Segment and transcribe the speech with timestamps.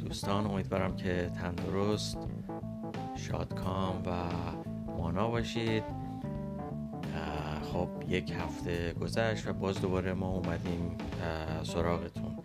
[0.00, 2.18] دوستان امیدوارم که تندرست
[3.16, 4.12] شادکام و
[4.98, 5.84] مانا باشید.
[7.72, 10.96] خب یک هفته گذشت و باز دوباره ما اومدیم
[11.62, 12.38] سراغتون.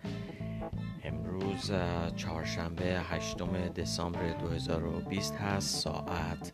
[1.04, 1.72] امروز
[2.16, 6.52] چهارشنبه هشتم دسامبر 2020 هست ساعت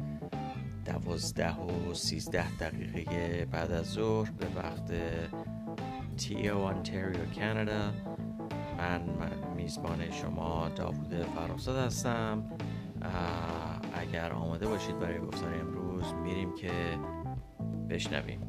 [0.84, 4.92] دوازده و سیزده دقیقه بعد از ظهر به وقت
[6.16, 7.92] تیو آنتریو کانادا.
[8.78, 9.00] من
[9.70, 12.42] میزبان شما داوود فراساد هستم.
[13.94, 16.70] اگر آماده باشید برای گفتار امروز میریم که
[17.90, 18.40] بشنویم.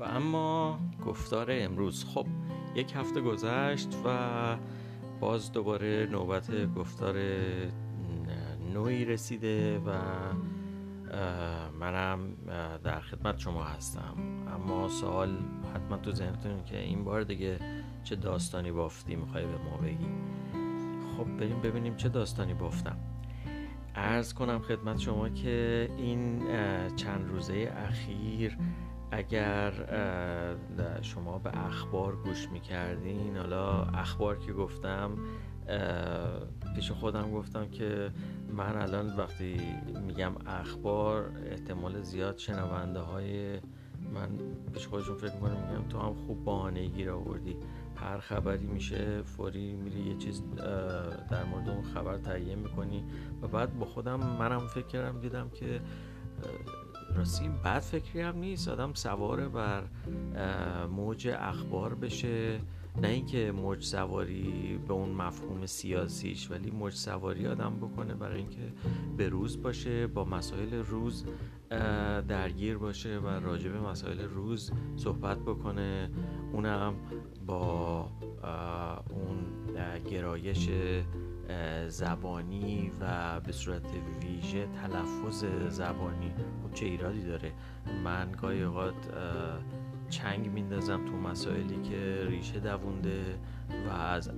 [0.00, 2.04] و اما گفتار امروز.
[2.04, 2.26] خب
[2.74, 4.56] یک هفته گذشت و
[5.20, 7.16] باز دوباره نوبت گفتار
[8.74, 9.92] نوعی رسیده و
[11.80, 12.18] منم
[12.84, 14.14] در خدمت شما هستم.
[14.54, 15.38] اما سوال
[15.74, 17.58] حتما تو ذهنتون که این بار دیگه
[18.04, 20.08] چه داستانی بافتی می‌خوای به ما بگی؟
[21.16, 22.96] خب بریم ببینیم چه داستانی بافتم.
[23.94, 26.42] ارز کنم خدمت شما که این
[26.96, 28.58] چند روزه اخیر
[29.10, 29.72] اگر
[31.02, 35.18] شما به اخبار گوش می‌کردین حالا اخبار که گفتم
[36.74, 38.10] پیش خودم گفتم که
[38.56, 39.60] من الان وقتی
[40.06, 43.60] میگم اخبار احتمال زیاد شنونده های
[44.14, 44.28] من
[44.74, 47.56] پیش خودشون فکر می‌کنم میگم تو هم خوب بهانه گیر آوردی.
[47.96, 50.42] هر خبری میشه فوری میری یه چیز
[51.30, 53.04] در مورد اون خبر تهیه می‌کنی.
[53.42, 55.80] و بعد با خودم منم فکر کردم دیدم که
[57.16, 58.68] راستی این بد فکری هم نیست.
[58.68, 59.82] آدم سواره بر
[60.86, 62.60] موج اخبار بشه.
[63.02, 68.72] نه اینکه موج سواری به اون مفهوم سیاسیش ولی موج سواری آدم بکنه برای اینکه
[69.16, 71.24] به روز باشه با مسائل روز
[72.28, 76.10] درگیر باشه و راجع به مسائل روز صحبت بکنه.
[76.52, 76.94] اونم
[77.46, 78.08] با
[79.10, 79.38] اون
[80.10, 80.68] گرایش
[81.88, 83.86] زبانی و به صورت
[84.22, 86.30] ویژه تلفظ زبانی.
[86.62, 87.52] خب چه ایرادی داره؟
[88.04, 88.94] من گاهی اوقات
[90.08, 93.38] چنگ میندازم تو مسائلی که ریشه دوونده
[93.88, 94.30] و از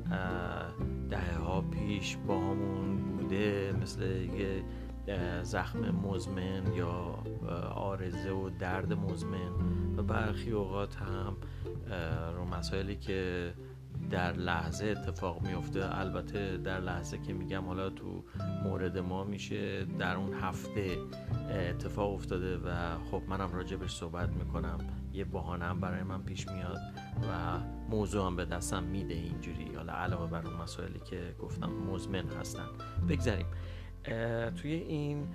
[1.10, 4.64] دهه ها پیش با همون بوده مثل یه
[5.42, 7.18] زخم مزمن یا
[7.74, 9.52] آرزه و درد مزمن.
[9.96, 11.36] و برخی اوقات هم
[12.36, 13.52] رو مسائلی که
[14.10, 15.98] در لحظه اتفاق میفته.
[15.98, 18.24] البته در لحظه که میگم حالا تو
[18.64, 20.98] مورد ما میشه در اون هفته
[21.50, 24.78] اتفاق افتاده و خب منم راجبش صحبت می‌کنم.
[25.12, 26.78] یه بحانه هم برای من پیش میاد
[27.22, 27.58] و
[27.90, 29.74] موضوع هم به دستم میده اینجوری.
[29.74, 32.66] حالا علاوه بر اون مسائلی که گفتم مزمن هستن.
[33.08, 33.46] بگذاریم.
[34.56, 35.26] توی این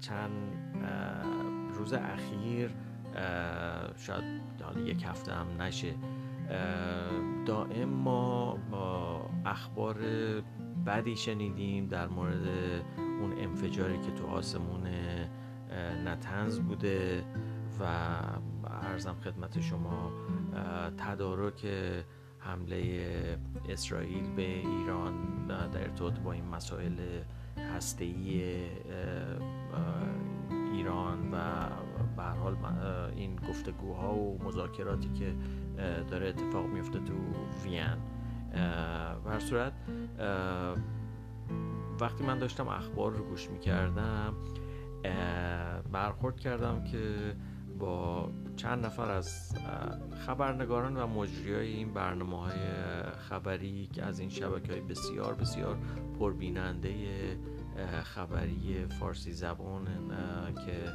[0.00, 0.30] چند
[1.74, 2.70] روز اخیر
[3.96, 4.24] شاید
[4.62, 5.94] حالا یک هفته هم نشه.
[7.46, 8.58] دائم ما
[9.46, 9.96] اخبار
[10.86, 12.46] بدی شنیدیم در مورد
[12.96, 14.86] اون انفجاری که تو آسمون
[16.04, 17.24] نتنز بوده
[17.80, 17.84] و
[18.82, 20.12] ارزم خدمت شما
[20.98, 21.66] تدارک
[22.38, 23.12] حمله
[23.68, 25.14] اسرائیل به ایران
[25.46, 27.22] در ارتباط با این مسائل
[27.76, 28.42] هسته‌ای
[30.72, 31.68] ایران و
[32.16, 32.56] به حال
[33.16, 35.34] این گفتگوها و مذاکراتی که
[36.10, 37.14] داره اتفاق میفته تو
[37.64, 37.96] وین
[39.24, 39.72] و صورت
[42.00, 44.34] وقتی من داشتم اخبار رو گوش می‌کردم
[45.92, 47.34] برخورد کردم که
[47.78, 49.54] با چند نفر از
[50.26, 52.58] خبرنگاران و مجریای این برنامه های
[53.28, 55.76] خبری که از این شبکه های بسیار بسیار
[56.18, 56.90] پربیننده
[57.86, 59.84] خبری فارسی زبان
[60.66, 60.92] که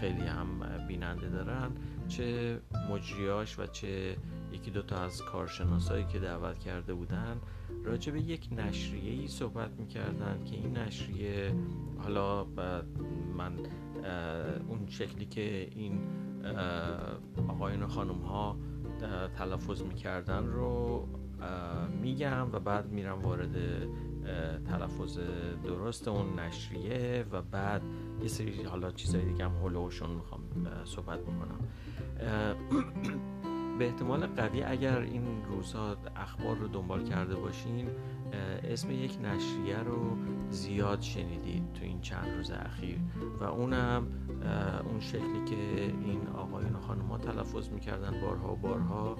[0.00, 0.46] خیلی هم
[0.88, 1.70] بیننده دارن.
[2.08, 2.58] چه
[2.90, 4.16] مجریاش و چه
[4.52, 7.40] یکی دوتا از کارشناسایی که دعوت کرده بودن
[7.84, 11.54] راجع به یک نشریه ای صحبت می‌کردن که این نشریه
[11.98, 12.44] حالا
[13.36, 13.52] من
[14.68, 16.00] اون شکلی که این
[17.48, 18.56] آقایون و خانم ها
[19.38, 21.08] تلفظ می‌کردن رو
[22.02, 23.56] میگم و بعد میرم وارد
[24.70, 25.18] تلفظ
[25.64, 27.82] درست اون نشریه و بعد
[28.22, 30.40] یه سری حالا چیزای دیگه هم هلوشون می‌خوام
[30.84, 31.58] صحبت بکنم.
[33.78, 37.88] به احتمال قوی اگر این روزها اخبار رو دنبال کرده باشین
[38.64, 40.16] اسم یک نشریه رو
[40.50, 42.98] زیاد شنیدید تو این چند روز اخیر
[43.40, 44.06] و اونم
[44.90, 45.56] اون شکلی که
[46.04, 49.16] این آقایون و خانم ها تلفظ می‌کردن بارها و بارها.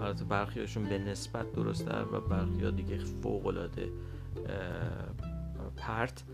[0.00, 3.88] البته برخیاشون به نسبت درستتر و برخی ها دیگه فوق العاده
[5.76, 6.24] پرت.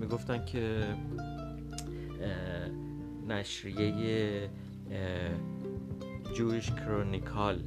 [0.00, 0.94] می‌گفتن که
[3.28, 4.50] نشریه
[6.34, 7.62] جویش کرونیکال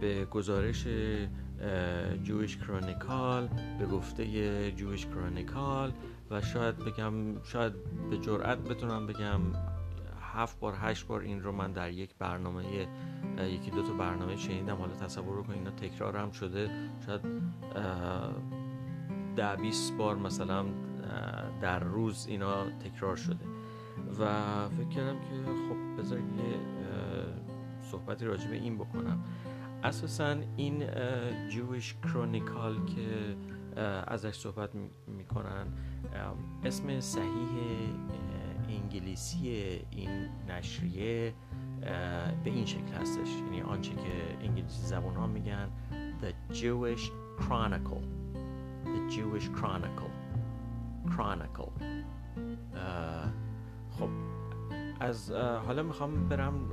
[0.00, 0.86] به گزارش
[2.24, 3.48] جویش کرونیکال
[3.78, 5.92] به گفته جویش کرونیکال
[6.30, 7.72] و شاید بگم شاید
[8.10, 9.40] به جرئت بتونم بگم
[10.38, 12.88] هفت بار هشت بار این رو من در یک برنامه
[13.38, 14.76] یکی دو تا برنامه شنیدم.
[14.76, 16.70] حالا تصور کن اینا تکرار هم شده.
[17.06, 17.20] شاید
[19.36, 20.64] ده بیست بار مثلا
[21.60, 23.44] در روز اینا تکرار شده.
[24.20, 24.24] و
[24.68, 26.24] فکر کردم که خب بذار یه
[27.80, 29.24] صحبتی راجع به این بکنم.
[29.84, 30.84] اساسا این
[31.48, 33.36] جویش کرونیکال که
[34.06, 34.70] ازش صحبت
[35.06, 35.66] می‌کنن
[36.64, 37.48] اسم صحیح
[38.68, 40.10] انگلیسی این
[40.48, 41.34] نشریه
[42.44, 43.28] به این شکل هستش.
[43.28, 45.68] یعنی آنچه که انگلیسی زبان ها میگن
[46.22, 47.10] The Jewish
[47.40, 48.02] Chronicle.
[48.84, 50.12] The Jewish Chronicle.
[51.14, 51.70] Chronicle.
[53.90, 54.08] خب.
[55.00, 55.30] از
[55.66, 56.72] حالا می‌خوام برم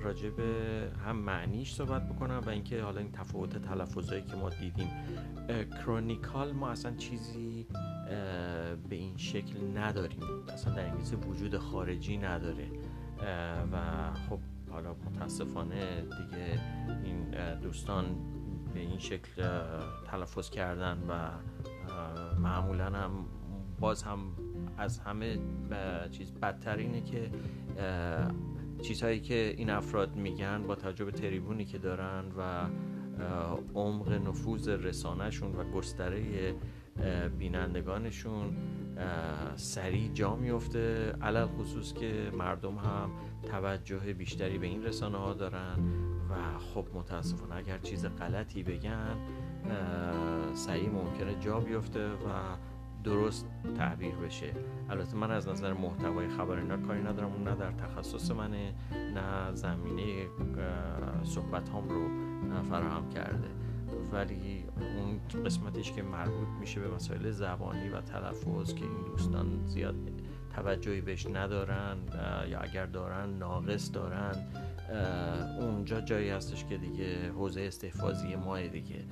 [0.00, 4.90] راجع به هم معنیش صحبت بکنم و اینکه حالا این تفاوت تلفظایی که ما دیدیم
[5.70, 7.66] کرونیکال ما اصلا چیزی
[8.88, 10.20] به این شکل نداریم.
[10.52, 12.66] اصلا در انگلیسی وجود خارجی نداره.
[13.72, 13.78] و
[14.28, 14.38] خب
[14.70, 16.60] حالا متاسفانه دیگه
[17.04, 17.30] این
[17.62, 18.04] دوستان
[18.74, 19.42] به این شکل
[20.06, 21.30] تلفظ کردن و
[22.38, 23.10] معمولا هم
[23.80, 24.18] باز هم
[24.78, 25.38] از همه
[26.10, 27.30] چیز بدتر اینه که
[28.82, 32.66] چیزهایی که این افراد میگن با توجه به تریبونی که دارن و
[33.74, 36.54] عمق نفوذ رسانهشون و گستره
[37.38, 38.56] بینندگانشون
[39.56, 43.10] سریع جا میفته علل خصوص که مردم هم
[43.42, 45.78] توجه بیشتری به این رسانه ها دارن
[46.30, 49.16] و خب متاسفانه اگر چیز غلطی بگن
[50.54, 52.56] سریع ممکنه جا بیفته و
[53.04, 53.48] درست
[53.78, 54.52] تعبیر بشه.
[54.90, 57.32] البته من از نظر محتوای خبر اینا کاری ندارم.
[57.32, 58.74] اون نه در تخصص منه
[59.14, 60.26] نه زمینه
[61.24, 62.08] صحبت هم رو
[62.62, 63.48] فراهم کرده.
[64.12, 69.94] ولی اون قسمتش که مربوط میشه به مسائل زبانی و تلفظ که این دوستان زیاد
[70.56, 71.96] توجهی بهش ندارن
[72.48, 74.34] یا اگر دارن ناقص دارن
[75.60, 79.04] اونجا جایی هستش که دیگه حوزه استحفاظی ماه دیگه.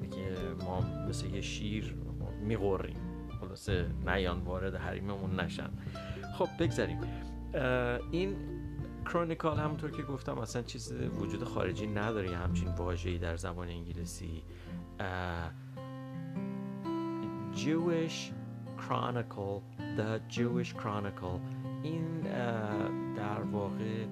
[0.00, 1.94] دیگه ما مثل یه شیر
[2.42, 2.96] میغوریم.
[3.40, 5.70] خلاصه نیان وارد حریممون نشن.
[6.34, 7.00] خب بگذاریم.
[8.10, 8.36] این
[9.04, 14.42] کرونیکال همونطور که گفتم اصلا چیز وجود خارجی نداره همچین واژه‌ای در زبان انگلیسی.
[17.54, 18.32] Jewish
[18.78, 19.60] Chronicle
[19.98, 21.38] The Jewish Chronicle.
[21.82, 22.20] این
[23.16, 24.06] در واقع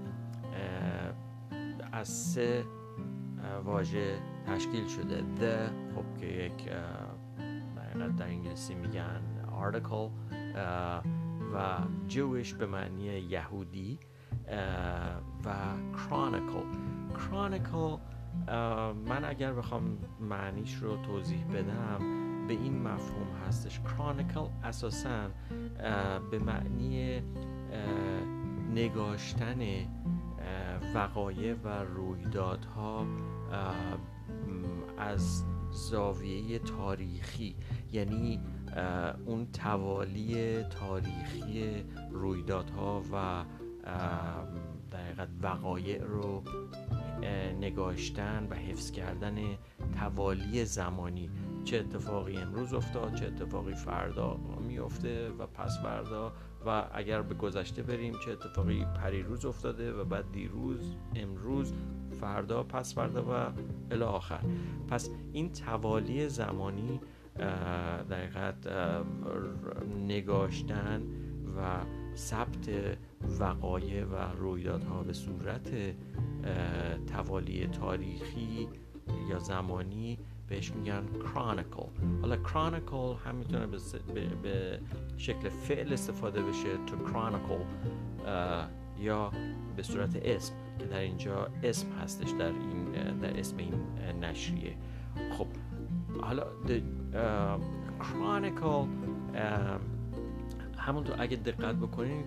[1.93, 2.65] از سه
[3.65, 5.19] واژه تشکیل شده.
[5.21, 6.69] The خب که یک
[7.99, 9.21] در انگلیسی میگن
[9.61, 10.11] article
[11.55, 11.79] و
[12.09, 13.99] Jewish به معنی یهودی
[15.45, 15.55] و
[15.93, 16.65] chronicle.
[17.15, 17.99] Chronicle
[19.09, 21.99] من اگر بخوام معنیش رو توضیح بدم
[22.47, 23.81] به این مفهوم هستش.
[23.81, 25.29] Chronicle اساسا
[26.31, 27.23] به معنی
[28.75, 29.59] نگاشتن
[30.95, 33.07] وقایع و رویدادها
[34.99, 37.57] از زاویه تاریخی
[37.93, 38.41] یعنی
[39.27, 43.45] اون توالی تاریخی رویدادها و
[44.91, 46.43] در وقایع رو
[47.61, 49.39] نگاشتن و حفظ کردن
[49.99, 51.31] توالی زمانی.
[51.65, 54.37] چه اتفاقی امروز افتاد چه اتفاقی فردا
[54.69, 56.33] میفته و پس فردا
[56.67, 61.73] و اگر به گذشته بریم چه اتفاقی پریروز افتاده و بعد دیروز امروز
[62.21, 63.53] فردا پس فردا و
[63.91, 64.41] الی آخر.
[64.89, 67.01] پس این توالی زمانی
[68.11, 68.55] دقیقت
[70.09, 71.03] نگاشتن
[71.57, 71.79] و
[72.17, 72.71] ثبت
[73.41, 75.71] وقایع و رویدادها به صورت
[77.07, 78.69] توالی تاریخی
[79.31, 81.03] یا زمانی بهش میگن
[81.35, 81.89] کرانیکل
[82.23, 83.79] حالا کرانیکل هم می‌تونه به,
[84.43, 84.81] به
[85.17, 87.65] شکل فعل استفاده بشه تو کرانیکل
[89.01, 89.33] یا
[89.77, 90.55] به صورت اسم.
[90.81, 92.85] که در اینجا اسم هستش در این
[93.19, 93.75] در اسم این
[94.21, 94.75] نشریه.
[95.39, 95.47] خب
[96.21, 96.81] حالا the
[98.01, 98.87] chronicle
[100.79, 102.25] همونطور اگه دقت بکنید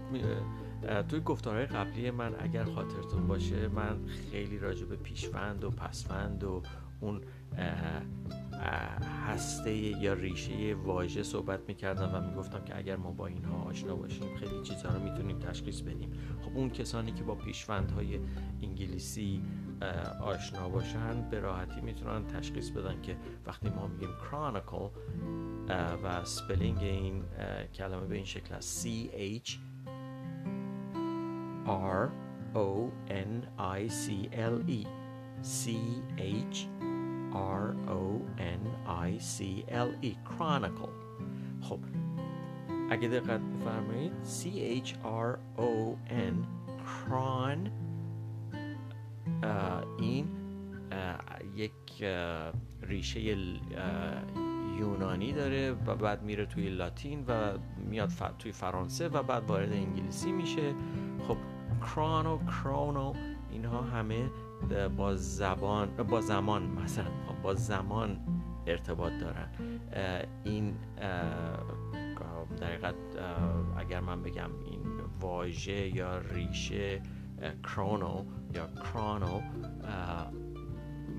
[1.10, 3.98] توی گفتارهای قبلی من اگر خاطرتون باشه من
[4.32, 6.62] خیلی راجع به پیشوند و پسوند و
[7.00, 7.22] اون
[9.28, 14.36] هسته یا ریشه واژه صحبت می‌کردم و می‌گفتم که اگر ما با اینها آشنا باشیم
[14.36, 16.12] خیلی چیزها رو می‌تونیم تشخیص بدیم.
[16.42, 18.20] خب اون کسانی که با پیشوندهای
[18.62, 19.42] انگلیسی
[20.22, 24.90] آشنا باشن به راحتی می‌تونن تشخیص بدن که وقتی ما میگیم chronicle
[26.04, 27.24] و spelling این
[27.74, 28.88] کلمه به این شکل است.
[28.88, 28.90] C
[29.46, 29.50] H
[31.68, 32.10] R
[32.56, 33.48] O N
[33.80, 34.88] I C L E.
[35.44, 35.70] C
[36.18, 36.58] H
[37.34, 38.64] R O N
[39.08, 40.94] I C L E Chronicle.
[41.62, 41.80] خب
[42.90, 44.44] اگه دقت بفرمایید C
[44.88, 46.36] H R O N
[46.86, 47.70] Chron
[50.00, 50.28] این
[51.56, 52.04] یک
[52.82, 53.38] ریشه
[54.80, 58.10] یونانی داره و بعد میره توی لاتین و میاد
[58.40, 60.74] توی فرانسه و بعد وارد انگلیسی میشه.
[61.28, 61.38] خب
[61.82, 63.14] کرانو کرونو
[63.52, 64.30] اینها همه
[64.98, 67.12] با زبان با زمان مثلا
[67.44, 68.20] با زمان
[68.68, 69.48] ارتباط دارن.
[70.44, 70.74] این
[72.60, 72.96] در حقیقت
[73.78, 74.82] اگر من بگم این
[75.22, 77.02] واژه یا ریشه
[77.64, 79.42] کرونو یا کرانو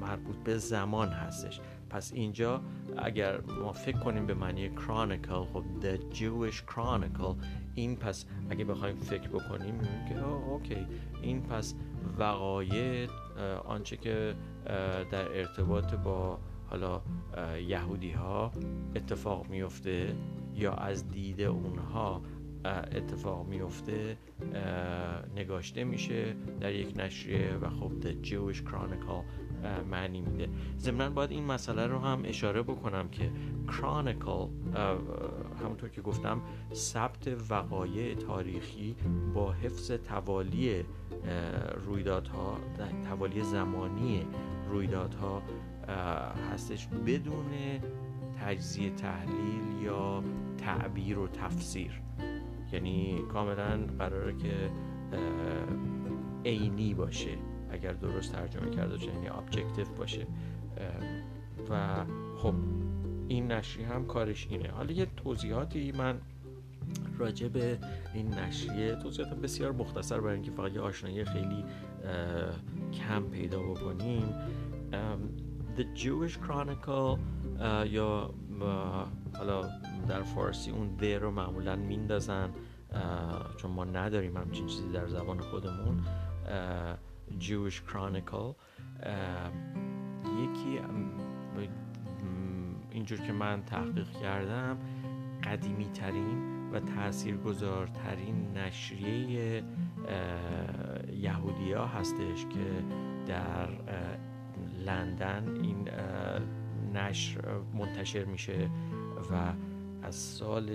[0.00, 1.60] مربوط به زمان هستش.
[1.90, 2.60] پس اینجا
[2.96, 8.96] اگر ما فکر کنیم به معنی کرانیکل خب The Jewish Chronicle این پس اگه بخوایم
[8.96, 10.86] فکر بکنیم که اوکی.
[11.22, 11.74] این پس
[12.18, 13.08] وقایع
[13.64, 14.34] آنچه که
[15.10, 16.38] در ارتباط با
[16.70, 17.02] حالا
[17.68, 18.52] یهودی ها
[18.96, 20.16] اتفاق میفته
[20.54, 22.22] یا از دید اونها
[22.64, 24.16] اتفاق میفته
[25.36, 29.24] نگاشته میشه در یک نشریه و خب The Jewish Chronicle
[29.90, 30.48] معنی میده.
[30.78, 33.30] ضمنا باید این مسئله رو هم اشاره بکنم که
[33.68, 34.48] Chronicle
[35.62, 36.42] همونطور که گفتم
[36.72, 38.96] ثبت وقایع تاریخی
[39.34, 40.84] با حفظ توالی
[41.84, 42.58] رویدادها
[43.08, 44.26] توالی زمانی
[44.70, 45.42] رویدادها
[46.52, 47.50] هستش بدون
[48.40, 50.22] تجزیه تحلیل یا
[50.58, 52.00] تعبیر و تفسیر.
[52.72, 54.70] یعنی کاملا قراره که
[56.44, 57.38] عینی باشه.
[57.70, 60.26] اگر درست ترجمه کرده باشه یعنی ابجکتیو باشه.
[61.70, 62.04] و
[62.36, 62.54] خب
[63.28, 64.68] این نشریه هم کارش اینه.
[64.68, 66.20] حالا یه توضیحاتی من
[67.18, 67.78] راجع به
[68.14, 68.94] این نشریه.
[68.94, 71.64] توضیحات بسیار مختصر برای اینکه فقط یه آشنایی خیلی
[72.92, 74.34] کم پیدا بکنیم.
[75.76, 77.18] The Jewish Chronicle
[77.90, 78.34] یا
[79.34, 79.62] حالا
[80.08, 82.50] در فارسی اون د رو معمولا میندازن
[83.56, 86.04] چون ما نداریم همچین چیزی در زبان خودمون.
[87.40, 88.54] Jewish Chronicle.
[90.42, 90.80] یکی
[92.90, 94.78] اینجور که من تحقیق کردم
[95.44, 99.62] قدیمی ترین و تاثیرگذارترین نشریه
[101.12, 102.84] یهودیا هستش که
[103.26, 103.68] در
[104.86, 105.88] لندن این
[106.94, 107.40] نشر
[107.74, 108.70] منتشر میشه
[109.30, 109.52] و
[110.02, 110.70] از سال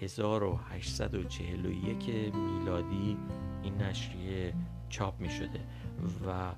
[0.00, 3.16] 1841 میلادی
[3.62, 4.54] این نشریه
[4.88, 5.60] چاپ می شده
[6.26, 6.52] و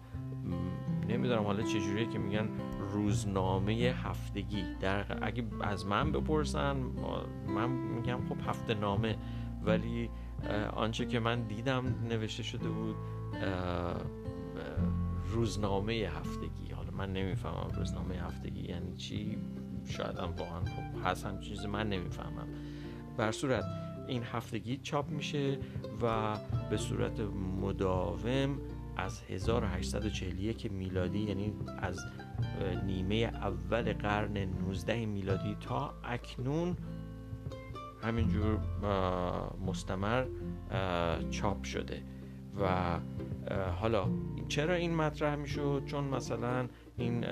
[1.09, 2.49] نمی‌دونم حالا چجوریه که میگن
[2.95, 4.65] روزنامه هفتگی.
[4.81, 6.77] در اگه از من بپرسن
[7.49, 9.17] من میگم خب هفته نامه.
[9.65, 10.11] ولی
[10.73, 12.97] آنچه که من دیدم نوشته شده بود
[15.29, 16.73] روزنامه هفتگی.
[16.73, 19.39] حالا من نمی‌فهمم روزنامه هفتگی یعنی چی.
[19.85, 21.39] شاید هم واقعا خب هست هم
[21.71, 22.49] من نمی‌فهمم.
[23.17, 23.65] بر صورت
[24.09, 25.59] این هفتگی چاپ میشه
[26.03, 26.37] و
[26.71, 27.21] به صورت
[27.61, 28.59] مداوم
[28.97, 32.01] از 1841 میلادی یعنی از
[32.87, 36.77] نیمه اول قرن 19 میلادی تا اکنون
[38.03, 38.59] همینجور
[39.67, 40.27] مستمر
[41.31, 42.03] چاپ شده.
[42.61, 42.99] و
[43.81, 44.09] حالا
[44.49, 47.25] چرا این مطرح می‌شد؟ چون مثلا این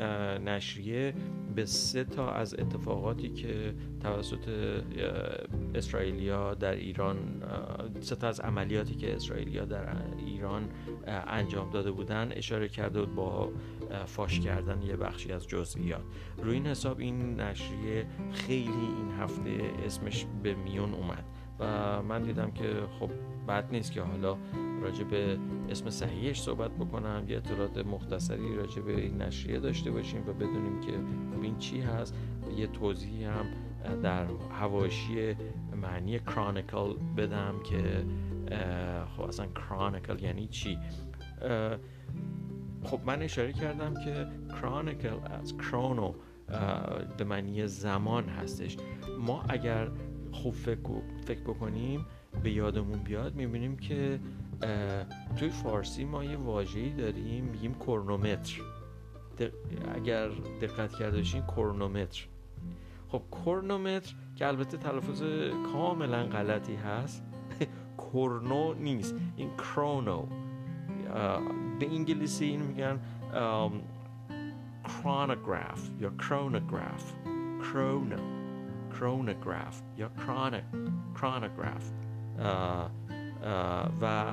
[0.48, 1.14] نشریه
[1.54, 4.48] به سه تا از اتفاقاتی که توسط
[5.74, 7.42] اسرائیلیا در ایران
[8.00, 10.68] سه تا از عملیاتی که اسرائیلیا در ایران
[11.06, 13.52] انجام داده بودن اشاره کرده بود با
[14.06, 16.02] فاش کردن یه بخشی از جزئیات.
[16.42, 19.50] روی این حساب این نشریه خیلی این هفته
[19.86, 21.24] اسمش به میون اومد
[21.58, 23.10] و من دیدم که خب
[23.48, 24.36] بد نیست که حالا
[24.82, 30.20] راجع به اسم صحیحش صحبت بکنم یه اطلاعات مختصری راجع به این نشریه داشته باشیم
[30.26, 30.92] و بدونیم که
[31.42, 32.14] این چی هست.
[32.56, 33.46] یه توضیحی هم
[34.02, 34.26] در
[34.60, 35.36] هواشی
[35.82, 38.04] معنی کرانیکل بدم که
[39.16, 40.78] خب اصلا کرانیکل یعنی چی؟
[42.82, 44.26] خب من اشاره کردم که
[44.60, 46.14] کرانیکل از کرونو
[47.18, 48.76] به معنی زمان هستش.
[49.20, 49.88] ما اگر
[50.32, 52.06] خوب فکر, فکر بکنیم
[52.42, 54.20] به یادمون بیاد می‌بینیم که
[55.36, 58.60] توی فارسی ما یه واژه‌ای داریم میگیم کرونومتر.
[59.94, 60.28] اگر
[60.60, 62.26] دقت کرده باشین کرونومتر.
[63.08, 65.22] خب کرونومتر که البته تلفظ
[65.72, 67.22] کاملا غلطی هست
[68.12, 69.14] کرونو نیست.
[69.36, 70.26] این کرونو
[71.80, 73.00] به انگلیسی این میگن
[74.84, 77.12] کرونوگراف یا کرونوگراف
[77.62, 78.16] کرونو
[78.92, 80.10] کرونوگراف یا
[81.16, 81.90] کرونوگراف
[84.02, 84.32] و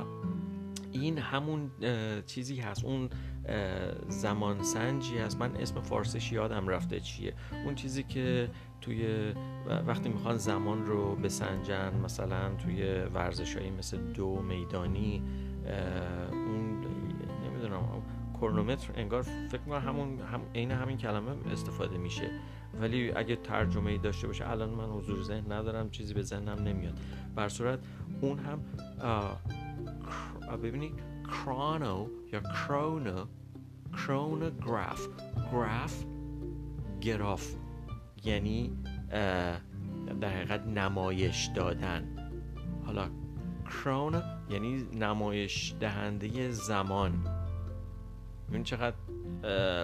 [0.92, 1.72] این همون
[2.26, 2.86] چیزی هست.
[2.86, 3.10] اون
[4.08, 5.40] زمان سنجی هست.
[5.40, 7.34] من اسم فارسیش یادم رفته چیه.
[7.66, 8.50] اون چیزی که
[8.82, 9.34] توی
[9.88, 15.24] وقتی می‌خوان زمان رو بسنجن مثلا توی ورزش هایی مثل دو میدانی
[16.32, 16.86] اون
[17.46, 18.04] نمی‌دونم
[18.42, 22.32] کرونومتر انگار فکر کنم همون هم عین همین کلمه استفاده میشه.
[22.82, 27.00] ولی اگه ترجمه ای داشته باشه الان من حضور ذهن ندارم چیزی به ذهنم نمیاد.
[27.36, 27.80] بر صورت
[28.22, 28.60] اون هم
[30.64, 30.94] ببینید
[31.46, 33.26] کرانو یا کرونو
[33.94, 35.08] کرونوگراف
[35.52, 36.06] گراف
[37.02, 37.56] گراف
[38.24, 38.78] یعنی
[40.22, 42.32] در حقیقت نمایش دادن.
[42.86, 43.08] حالا
[43.66, 47.26] کرون یعنی نمایش دهنده زمان.
[48.54, 48.96] این چقدر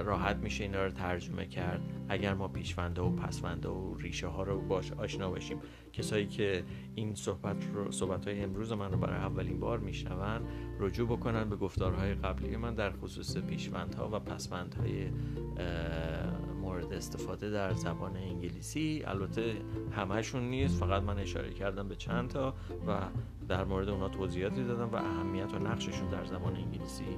[0.01, 1.81] راحت میشه اینا رو ترجمه کرد.
[2.09, 5.57] اگر ما پیشونده و پسونده و ریشه ها رو باش آشنا باشیم
[5.93, 6.63] کسایی که
[6.95, 10.41] این صحبت رو صحبت های امروز من رو برای اولین بار میشنون
[10.79, 15.09] رجوع بکنن به گفتارهای قبلی من در خصوص پیشوندها و پسوندهای
[16.61, 19.03] مورد استفاده در زبان انگلیسی.
[19.05, 19.53] البته
[19.91, 22.53] همهشون نیست فقط من اشاره کردم به چند تا
[22.87, 22.99] و
[23.47, 27.17] در مورد اونا توضیحاتی دادم و اهمیت و نقششون در زبان انگلیسی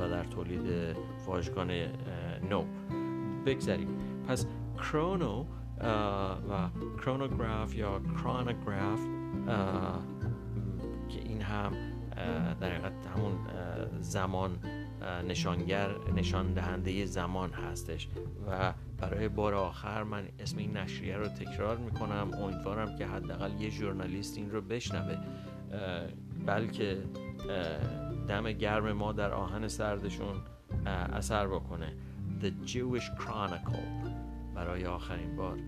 [0.00, 1.70] و در تولید واژگان
[2.50, 2.64] نو.
[3.46, 3.88] بگذاریم
[4.28, 5.44] پس کرونو
[6.50, 9.00] و کرونوگراف یا کرونوگراف
[11.08, 11.72] که این هم
[12.60, 13.32] در حقیقت همون
[14.00, 14.58] زمان
[15.28, 18.08] نشانگر نشان دهنده زمان هستش.
[18.48, 22.30] و برای بار آخر من اسم این نشریه رو تکرار می‌کنم.
[22.42, 25.16] امیدوارم که حداقل یه ژورنالیست این رو بشنوه.
[26.46, 26.98] بلکه
[28.28, 30.34] دم گرم ما در آهن سردشون
[30.86, 31.92] اثر بکنه.
[32.42, 34.10] The Jewish Chronicle
[34.54, 35.58] برای آخرین بار.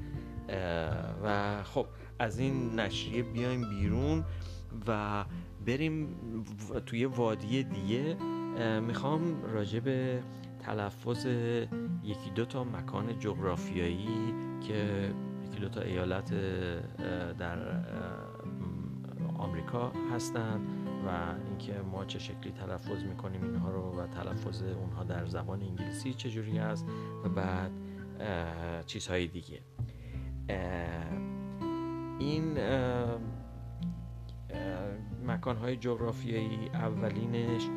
[1.24, 1.86] و خب
[2.18, 4.24] از این نشریه بیایم بیرون
[4.88, 5.24] و
[5.66, 6.16] بریم
[6.86, 8.16] توی وادی دیگه.
[8.80, 10.22] می‌خوام راجع به
[10.60, 11.26] تلفظ
[12.04, 14.34] یکی دو تا مکان جغرافیایی
[14.68, 15.10] که
[15.46, 16.34] یکی دو تا ایالت
[17.38, 17.58] در
[19.42, 20.60] آمریکا هستن
[21.06, 26.14] و اینکه ما چه شکلی تلفظ می‌کنیم اینها رو و تلفظ اونها در زبان انگلیسی
[26.14, 26.86] چجوری است
[27.24, 27.70] و بعد
[28.86, 29.60] چیزهای دیگه.
[32.18, 32.58] این
[35.26, 37.68] مکانهای جغرافیایی اولینش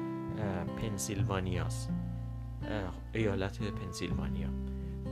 [0.82, 1.90] پنسیلوانیاست.
[3.14, 4.50] ایالت پنسیلوانیا.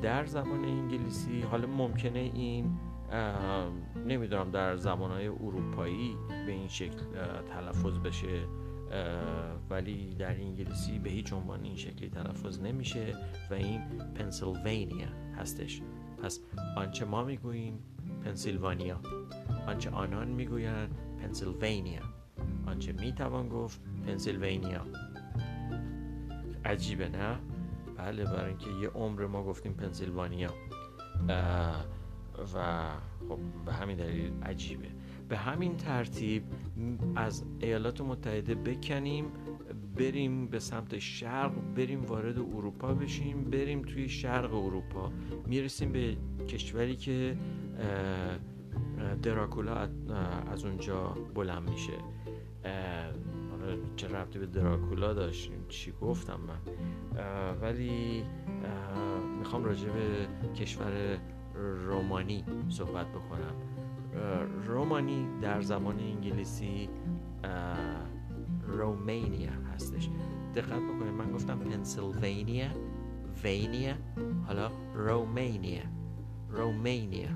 [0.01, 2.77] در زبان انگلیسی حالا ممکنه این
[4.05, 6.97] نمی‌دونم در زبانهای اروپایی به این شکل
[7.53, 8.45] تلفظ بشه
[9.69, 13.15] ولی در انگلیسی به هیچ عنوان این شکلی تلفظ نمیشه
[13.51, 13.81] و این
[14.15, 15.81] پنسیلوانیا هستش.
[16.23, 16.39] پس
[16.77, 17.79] آنچه ما می‌گوییم
[18.25, 18.99] پنسیلوانیا
[19.67, 22.01] آنچه آنان می‌گویند پنسیلوانیا
[22.67, 24.81] آنچه می‌توان گفت پنسیلوانیا.
[26.65, 27.39] عجیبه نه؟
[27.97, 30.53] بله برای اینکه یه عمر ما گفتیم پنسیلوانیا.
[32.55, 32.89] و
[33.29, 34.87] خب به همین دلیل عجیبه.
[35.29, 36.43] به همین ترتیب
[37.15, 39.25] از ایالات متحده بکنیم
[39.97, 45.11] بریم به سمت شرق بریم وارد اروپا بشیم بریم توی شرق اروپا.
[45.47, 47.37] می‌رسیم به کشوری که
[49.21, 49.89] دراکولا
[50.51, 51.93] از اونجا بلند میشه.
[53.95, 56.59] چه ربطی به دراکولا داشتیم؟ چی گفتم من؟
[57.61, 58.23] ولی
[59.39, 61.17] می‌خوام راجع به کشور
[61.55, 63.55] رومانی صحبت بکنم.
[64.65, 66.89] رومانی در زمان انگلیسی
[68.67, 70.09] رومانیا هستش.
[70.55, 72.67] دقت بکنید من گفتم پنسیلوانیا
[73.43, 73.93] وینیا
[74.47, 75.81] حالا رومانیا.
[76.49, 77.29] رومانیا.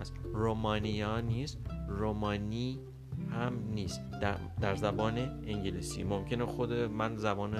[0.00, 2.78] پس رومانیا نیست رومانی
[3.30, 4.00] هم نیست.
[4.22, 6.04] در, در زبان انگلیسی.
[6.04, 7.54] ممکنه خود من زبان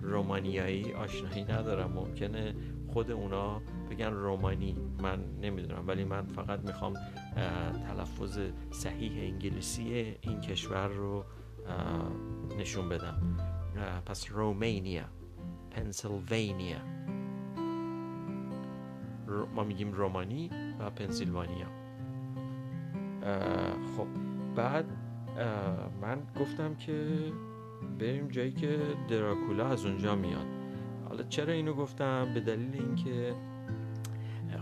[0.00, 1.92] رومانیایی آشنایی ندارم.
[1.92, 2.54] ممکنه
[2.92, 6.94] خود اونا بگن رومانی من نمی‌دونم ولی من فقط می‌خوام
[7.88, 8.38] تلفظ
[8.70, 11.24] صحیح انگلیسی این کشور رو
[12.58, 13.36] نشون بدم.
[14.06, 15.04] پس رومانیا
[15.70, 16.78] پنسیلوانیا.
[19.54, 20.50] ما میگیم رومانی
[20.80, 21.66] و پنسیلوانیا.
[23.96, 24.06] خب
[24.56, 24.84] بعد
[26.02, 27.18] من گفتم که
[27.98, 30.59] بریم جایی که دراکولا از اونجا میاد.
[31.10, 33.34] حالا چرا اینو گفتم؟ به دلیل اینکه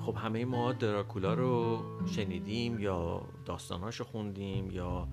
[0.06, 5.08] خب همه ما دراکولا رو شنیدیم یا داستاناشو خوندیم یا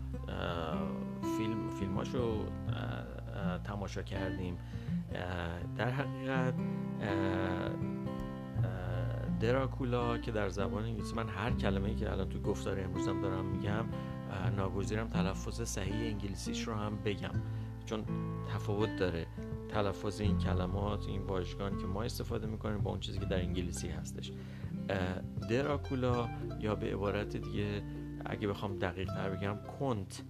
[1.37, 2.45] فیلم فیلماشو
[3.63, 4.57] تماشا کردیم.
[5.77, 6.53] در حقیقت
[9.39, 13.85] دراکولا که در زبان انگلیسی من هر کلمه که الان تو گفتار امروزم دارم میگم
[14.55, 17.41] ناگزیرم تلفظ صحیح انگلیسیش رو هم بگم
[17.85, 18.03] چون
[18.53, 19.27] تفاوت داره.
[19.75, 23.87] تلفظ این کلمات این واژگان که ما استفاده می‌کنیم با اون چیزی که در انگلیسی
[23.87, 24.31] هستش.
[25.49, 27.83] دراکولا یا به عبارت دیگه
[28.25, 30.23] اگه بخوام دقیق تر بگم کنت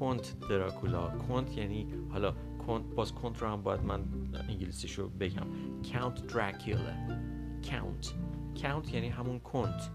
[0.00, 1.08] کنت دراکولا.
[1.08, 2.34] کنت یعنی حالا
[2.66, 4.04] کنت باز کنت رو هم باید من
[4.48, 5.46] انگلیسیشو بگم.
[5.92, 6.94] کاونت دراکولا.
[7.70, 8.14] کاونت
[8.62, 9.90] کاونت یعنی همون کنت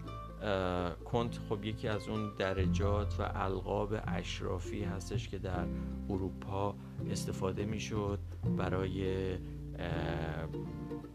[1.04, 5.66] کنت خب یکی از اون درجات و القاب اشرافی هستش که در
[6.10, 6.74] اروپا
[7.10, 8.17] استفاده می‌شد.
[8.58, 9.32] برای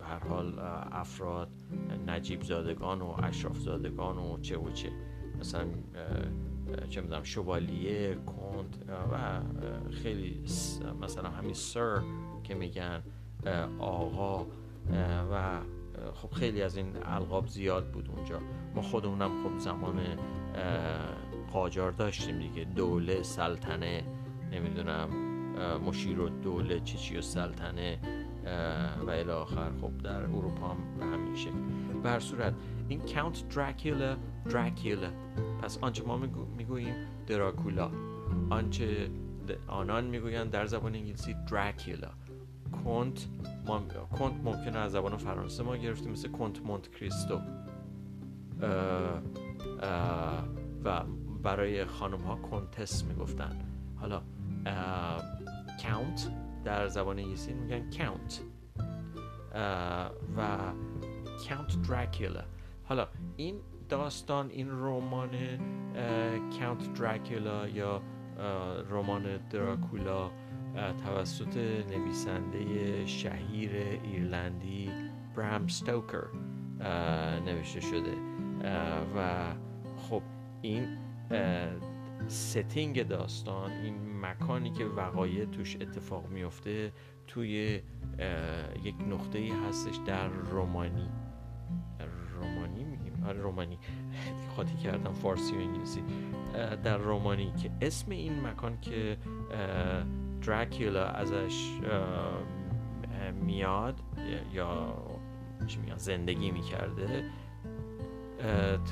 [0.02, 0.60] هر حال
[0.92, 1.50] افراد
[2.08, 4.90] نجیب زادگان و اشراف زادگان و چه و چه.
[5.40, 5.66] مثلا
[6.90, 9.42] چه می‌دونم شوالیه کند و
[9.92, 10.42] خیلی
[11.02, 12.02] مثلا همین سر
[12.44, 13.04] که میگن
[13.80, 14.46] آقا
[15.32, 15.60] و
[16.14, 18.40] خب خیلی از این القاب زیاد بود اونجا.
[18.76, 20.00] ما خودمونم خب زمان
[21.54, 22.64] قاجار داشتیم دیگه.
[22.64, 24.04] دوله سلطنه
[24.52, 25.10] نمی‌دونم
[25.86, 28.00] مشیر و دوله چی چی و سلطنه
[29.08, 31.52] و آخر خب در اروپا هم به همین شکل.
[32.04, 32.54] به صورت
[32.90, 34.18] این کاونت دراکولا
[34.52, 35.12] دراکولا
[35.62, 36.18] پس آنچه ما
[36.58, 36.96] می‌گوییم
[37.28, 37.92] دراکولا.
[38.50, 39.10] آنچه
[39.68, 42.10] آنان می‌گویند در زبان انگلیسی دراکولا
[42.86, 43.28] کنت
[43.66, 43.80] ما
[44.20, 47.40] کنت ممکنه از زبان فرانسه ما گرفتیم مثل کنت مونت کریستو
[50.84, 51.04] و
[51.44, 53.60] برای خانم ها کنتس می‌گفتن.
[53.96, 54.22] حالا
[55.84, 56.32] کاونت
[56.64, 58.42] در زبان انگلیسی میگن کاونت
[60.38, 60.58] و
[61.50, 62.44] کاونت دراکولا
[62.84, 63.56] حالا این
[63.90, 65.30] داستان این رمان
[66.60, 68.02] کاونت دراکولا یا
[68.90, 70.32] رمان دراکولا
[71.06, 71.58] توسط
[71.90, 73.72] نویسنده شهیر
[74.04, 74.92] ایرلندی
[75.36, 76.24] برام ستوکر
[77.46, 78.14] نوشته شده.
[79.16, 79.54] و
[79.98, 80.22] خب
[80.62, 80.98] این
[82.28, 86.92] ستینگ داستان این مکانی که وقایع توش اتفاق میفته
[87.28, 87.82] توی
[88.84, 91.10] یک نقطه ای هستش در رومانی.
[92.34, 93.80] رومانی میگیم؟ آره رومانی.
[94.56, 96.04] خاطی کردم فارسی و انگلیسی.
[96.84, 99.18] در رومانی که اسم این مکان که
[100.42, 101.80] دراکولا ازش
[103.42, 104.00] میاد
[104.54, 104.96] یا
[105.68, 107.30] چی میگن زندگی می‌کرده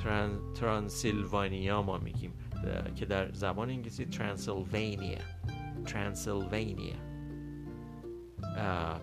[0.03, 2.33] تران، ترانسیلوانیا ما میگیم.
[2.95, 5.17] که در زبان انگلیسی ترانسیلوانیا
[5.85, 6.95] ترانسیلوانیا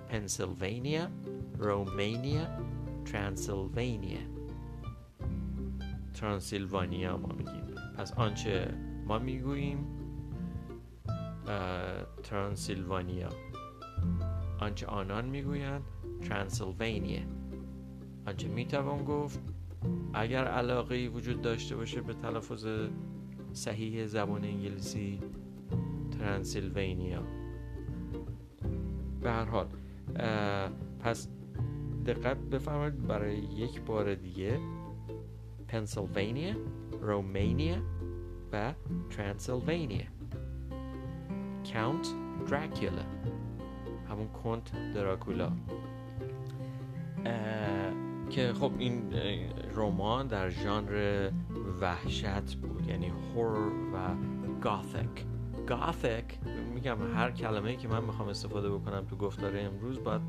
[0.08, 1.08] پنسیلوانیا
[1.58, 2.46] رومانیا
[3.04, 4.18] ترانسیلوانیا
[6.14, 7.74] ترانسیلوانیا ما میگیم.
[7.98, 8.74] پس آنچه
[9.06, 9.86] ما می‌گوییم
[12.22, 13.28] ترانسیلوانیا
[14.60, 15.82] آنچه آنان می‌گویند
[16.28, 17.22] ترانسیلوانیا
[18.26, 19.40] آنچه می‌توان گفت
[20.14, 22.66] اگر علاقه وجود داشته باشه به تلفظ
[23.52, 25.20] صحیح زبان انگلیسی
[26.18, 27.22] ترانسیلوانیا
[29.22, 29.66] به هر حال
[31.00, 31.28] پس
[32.06, 34.58] دقت بفرمایید برای یک بار دیگه
[35.68, 36.54] پنسیلوانیا
[37.00, 37.76] رومانیا
[38.52, 38.74] و
[39.10, 40.06] ترانسیلوانیا
[41.72, 42.08] کاونت
[42.50, 43.02] دراکولا.
[44.10, 45.52] همون کنت دراکولا.
[48.30, 49.02] که خب این
[49.74, 51.30] رمان در ژانر
[51.80, 52.77] وحشت بود.
[52.88, 54.16] یعنی هور و
[54.60, 55.24] گاثک
[55.66, 56.24] گاثک
[56.74, 60.20] میگم هر کلمه که من می‌خوام استفاده بکنم تو گفتار امروز باید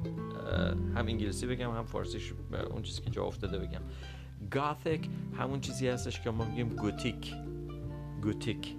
[0.96, 2.34] هم انگلیسی بگم هم فارسیش
[2.72, 3.82] اون چیزی که جا افتاده بگم.
[4.52, 7.34] گاثک همون چیزی هستش که ما میگیم گوتیک
[8.22, 8.76] گوتیک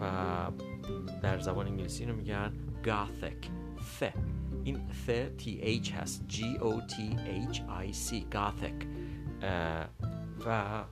[0.00, 0.50] و
[1.22, 2.52] در زبان انگلیسی رو میگن
[2.84, 3.48] گاثک
[3.98, 4.02] ث
[4.64, 6.24] این ث تی ایچ هست.
[6.28, 6.94] G O T
[7.52, 8.14] H I C.
[8.30, 8.86] گاثک
[10.46, 10.82] و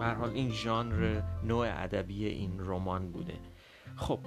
[0.00, 3.34] حال این ژانر نوع ادبی این رمان بوده.
[3.96, 4.18] خب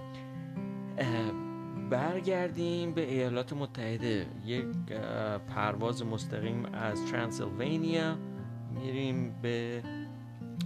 [1.89, 4.27] برگردیم به ایالات متحده.
[4.45, 4.65] یک
[5.47, 8.17] پرواز مستقیم از ترانسیلوانیا.
[8.73, 9.83] میریم به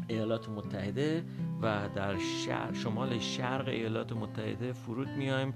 [0.07, 1.23] ایالات متحده
[1.61, 5.53] و در شهر شمال شرق ایالات متحده فرود میایم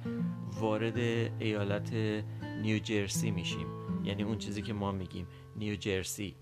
[0.59, 0.97] وارد
[1.39, 1.93] ایالت
[2.61, 3.67] نیوجرسی میشیم.
[4.03, 6.35] یعنی اون چیزی که ما میگیم نیوجرسی.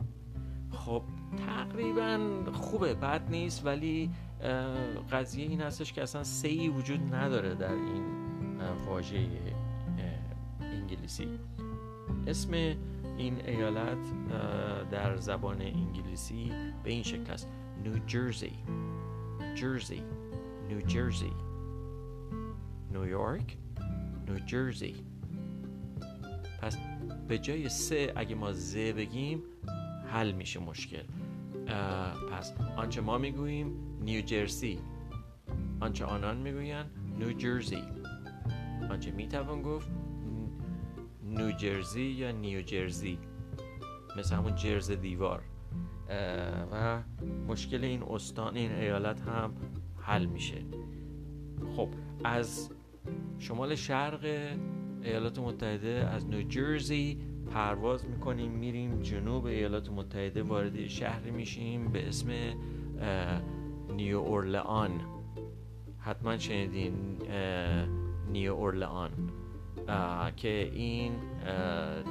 [0.71, 1.01] خب
[1.47, 2.19] تقریبا
[2.53, 4.10] خوبه بد نیست ولی
[5.12, 8.03] قضیه این هستش که اصلا سی وجود نداره در این
[8.86, 9.27] واژه
[10.62, 11.27] انگلیسی.
[12.27, 12.53] اسم
[13.17, 13.97] این ایالت
[14.91, 16.51] در زبان انگلیسی
[16.84, 17.47] به این شکل است.
[17.84, 18.53] نیوجرسی
[19.56, 20.03] جرسی.
[20.67, 21.32] نیوجرسی
[22.91, 23.58] نیویورک
[24.27, 24.95] نیوجرسی
[26.62, 26.77] پس
[27.27, 29.43] به جای سه اگه ما ز بگیم
[30.08, 31.04] حل میشه مشکل.
[32.32, 34.80] پس آنچه ما می‌گوییم نیوجرسی
[35.80, 37.84] آنچه آنان می‌گویند نیوجرسی
[38.89, 39.89] آنچه می‌توان گفت
[41.24, 43.20] نیوجرسی یا نیوجرسی
[44.17, 45.43] مثل همون جرز دیوار.
[46.72, 47.04] و
[47.48, 49.54] مشکل این استان این ایالت هم
[50.02, 50.62] حل میشه.
[51.76, 51.89] خب
[52.24, 52.70] از
[53.39, 54.26] شمال شرق
[55.04, 62.29] ایالات متحده از نیوجرسی پرواز می‌کنیم میریم جنوب ایالات متحده وارد شهری میشیم به اسم
[63.95, 64.91] نیو اورلان
[65.99, 66.93] حتما شنیدین
[68.31, 69.12] نیو اورلان
[70.36, 71.13] که این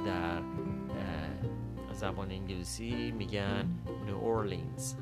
[0.05, 0.41] در
[1.93, 3.65] زبان انگلیسی میگن
[4.05, 4.93] New Orleans.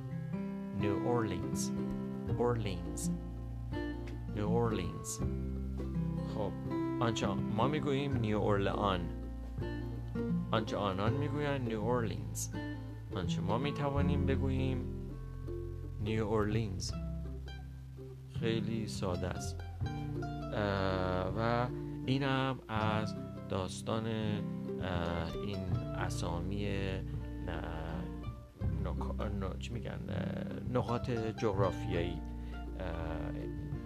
[0.81, 1.71] New Orleans.
[2.37, 3.09] Orleans.
[4.35, 5.19] New Orleans.
[6.35, 6.51] خب
[6.99, 8.99] آنچه ما می‌گوییم نیو اورلان
[10.51, 12.47] آنچه آنان می‌گویند New Orleans.
[13.15, 14.85] آنچه ما می‌توانیم بگوییم
[16.01, 16.91] نیو اورلینز.
[18.39, 19.61] خیلی ساده است.
[21.37, 21.67] و
[22.05, 23.15] اینم از
[23.49, 24.05] داستان
[25.45, 25.57] این
[25.97, 26.67] اسامی
[29.59, 29.99] چی میگن؟
[30.73, 32.21] نقاط جغرافیایی.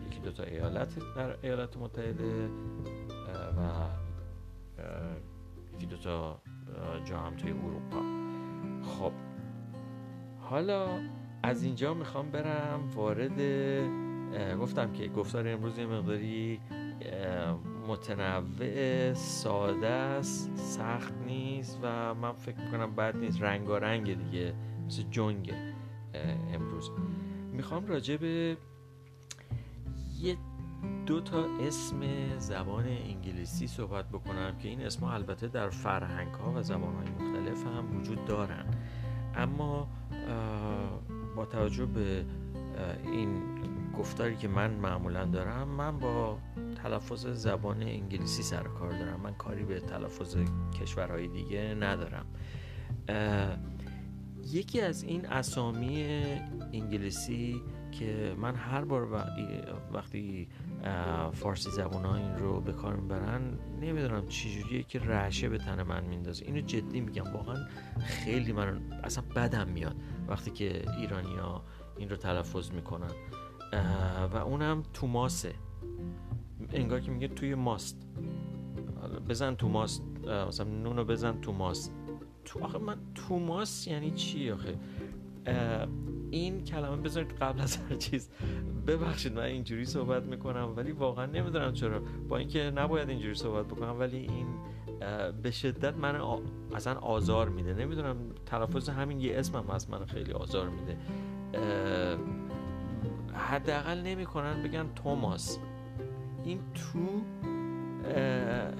[0.07, 2.47] یکی دو تا ایالت در ایالات متحده
[3.57, 3.87] و
[5.79, 6.41] یکی دو تا
[7.05, 8.01] جا هم توی اروپا.
[8.83, 9.11] خب
[10.39, 10.99] حالا
[11.43, 13.41] از اینجا می‌خوام برم وارد
[14.59, 16.59] گفتم که گفتار امروز یه مقداری
[17.87, 23.41] متنوع ساده است سخت نیست و من فکر می‌کنم بد نیست.
[23.41, 24.53] رنگارنگ دیگه
[24.85, 25.53] مثل جنگ
[26.53, 26.91] امروز.
[27.53, 28.57] می‌خوام راجع به
[31.09, 31.99] دو تا اسم
[32.37, 37.67] زبان انگلیسی صحبت بکنم که این اسم البته در فرهنگ ها و زبان های مختلف
[37.67, 38.65] هم وجود دارن.
[39.35, 39.87] اما
[41.35, 42.25] با توجه به
[43.03, 43.41] این
[43.97, 46.37] گفتاری که من معمولا دارم من با
[46.83, 49.19] تلفظ زبان انگلیسی سر کار دارم.
[49.19, 50.37] من کاری به تلفظ
[50.81, 52.25] کشورهای دیگه ندارم.
[54.47, 56.03] یکی از این اسامی
[56.73, 59.27] انگلیسی که من هر بار
[59.93, 60.47] وقتی
[61.33, 63.41] فارسی زبان ها این رو به کار می‌برن
[63.81, 66.45] نمی‌دونم چجوریه که رعشه به تن من میندازه.
[66.45, 67.67] اینو جدی میگم واقعا
[67.99, 69.95] خیلی من اصلا بدم میاد
[70.27, 71.61] وقتی که ایرانیا
[71.97, 73.11] این رو تلفظ می‌کنن.
[74.33, 75.53] و اونم توماسه.
[76.73, 78.07] انگار که میگه توی ماست.
[79.29, 80.03] بزن تو ماست
[80.47, 81.93] مثلا نونو بزن تو ماست
[82.45, 84.77] تو آخه من توماس یعنی چی آخه؟
[86.31, 88.29] این کلمه بذارید قبل از هر چیز.
[88.87, 92.01] ببخشید من اینجوری صحبت می‌کنم ولی واقعا نمی‌دونم چرا.
[92.29, 94.47] با اینکه نباید اینجوری صحبت بکنم ولی این
[95.43, 96.21] به شدت من
[96.75, 97.73] اصلا آزار میده.
[97.73, 100.97] نمی‌دونم تلفظ همین یه اسمم از من خیلی آزار میده.
[103.33, 105.59] حداقل نمی‌کنن بگن توماس.
[106.43, 107.21] این تو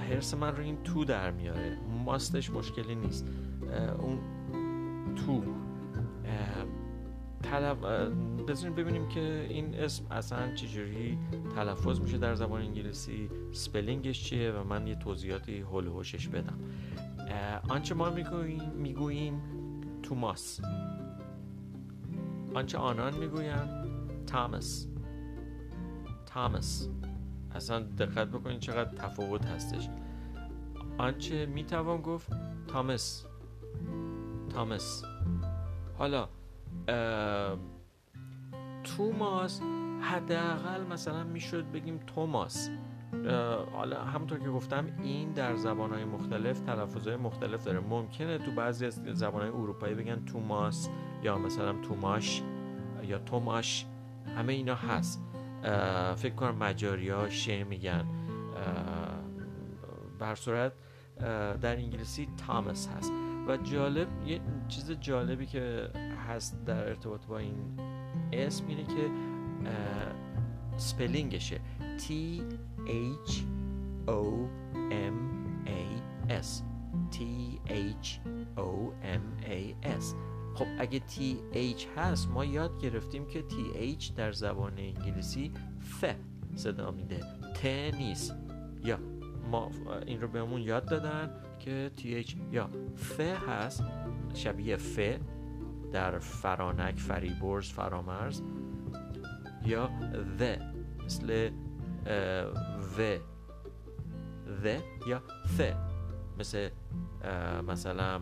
[0.10, 1.78] حرس من رو این تو در میاره.
[2.06, 3.28] ماستش مشکلی نیست.
[4.00, 4.20] اون
[5.16, 5.44] تو.
[8.48, 11.18] بذاریم ببینیم که این اسم اصلا چجوری
[11.56, 16.60] تلفظ میشه در زبان انگلیسی سپلینگش چیه و من یه توضیحاتی هول هوشش بدم.
[17.70, 19.42] آنچه ما می‌گوییم می‌گوییم
[20.04, 20.60] توماس.
[22.54, 23.70] آنچه آنان می‌گویند
[24.26, 24.88] تامس.
[26.26, 26.90] تامس.
[27.56, 29.90] اصلا دقت بکنید چقدر تفاوت هستش.
[30.98, 32.30] آنچه می‌توان گفت
[32.68, 33.26] تامس.
[34.50, 35.04] تامس.
[35.98, 36.30] حالا
[38.84, 39.62] توماس
[40.02, 42.70] حداقل مثلا می‌شد بگیم توماس.
[43.74, 47.80] حالا همونطور که گفتم این در زبانهای مختلف تلفظهای مختلف داره.
[47.80, 50.90] ممکنه تو بعضی از زبانهای اروپایی بگن توماس
[51.24, 52.44] یا مثلا توماش
[53.04, 53.86] یا توماش.
[54.38, 55.24] همه اینا هست.
[56.16, 58.06] فکر کنم مجاری ها شه میگن.
[60.20, 60.74] بر صورت
[61.62, 63.12] در انگلیسی تامس هست.
[63.48, 65.90] و جالب یه چیز جالبی که
[66.30, 67.80] هست در ارتباط با این
[68.34, 69.10] اسم اینه که
[70.78, 71.62] سپلینگشه.
[71.98, 72.12] T
[73.26, 73.32] H
[74.08, 74.22] O
[74.92, 75.16] M
[75.66, 75.82] A
[76.30, 76.64] S.
[77.12, 77.18] T
[77.68, 78.08] H
[78.58, 78.70] O
[79.04, 80.06] M A S.
[80.56, 86.06] خب اگه TH هست ما یاد گرفتیم که TH در زبان انگلیسی ف
[86.56, 87.20] صدا میده.
[87.56, 87.66] ت
[87.96, 88.36] نیست
[88.84, 89.00] یا
[89.52, 89.72] ما
[90.06, 93.84] این رو بهمون یاد دادن که TH یا ف هست.
[94.34, 95.00] شبیه ف
[95.92, 98.42] در فرانک فریبرز فرامرز
[99.66, 99.90] یا
[100.40, 100.60] the
[101.06, 101.50] مثل
[102.98, 103.18] و
[104.64, 105.22] the یا
[105.58, 105.62] th
[106.40, 106.70] مثل
[107.68, 108.22] مثلا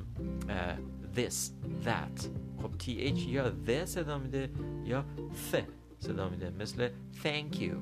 [1.16, 1.52] this
[1.86, 2.28] that.
[2.62, 4.50] خب th یا the صدا میده
[4.86, 5.06] یا
[5.52, 5.58] th
[6.00, 6.90] صدا میده مثل
[7.24, 7.76] thank you.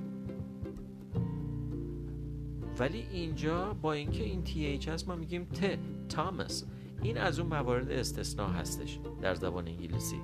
[2.79, 5.77] ولی اینجا با اینکه این th هست ما میگیم ت
[6.09, 6.65] تامس
[7.01, 10.21] این از اون موارد استثناء هستش در زبان انگلیسی.